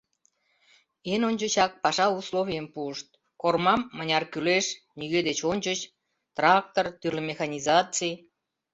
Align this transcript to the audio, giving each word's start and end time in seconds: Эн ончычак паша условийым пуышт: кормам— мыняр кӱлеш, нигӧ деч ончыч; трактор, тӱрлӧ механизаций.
Эн 1.11 1.21
ончычак 1.29 1.71
паша 1.83 2.07
условийым 2.19 2.67
пуышт: 2.73 3.07
кормам— 3.41 3.81
мыняр 3.97 4.23
кӱлеш, 4.33 4.65
нигӧ 4.99 5.19
деч 5.27 5.39
ончыч; 5.51 5.79
трактор, 6.35 6.85
тӱрлӧ 6.99 7.21
механизаций. 7.31 8.13